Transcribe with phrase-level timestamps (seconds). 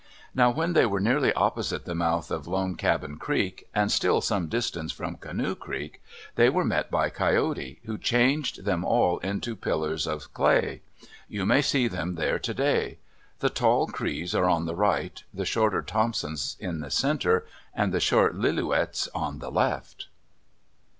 [0.33, 4.47] Now when they were nearly opposite the mouth of Lone Cabin Creek, and still some
[4.47, 6.01] distance from Canoe Creek,
[6.33, 10.81] they were met by Coyote, who changed them all into pillars of clay.
[11.27, 12.97] You may see them there today.
[13.41, 17.99] The tall Crees are on the right, the shorter Thompsons in the center, and the
[17.99, 20.07] short Lillooets on the left.